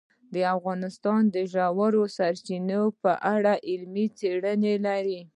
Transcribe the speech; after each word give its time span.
افغانستان 0.57 1.21
د 1.35 1.35
ژورې 1.53 2.03
سرچینې 2.17 2.81
په 3.01 3.11
اړه 3.33 3.53
علمي 3.69 4.05
څېړنې 4.17 4.75
لري. 4.85 5.19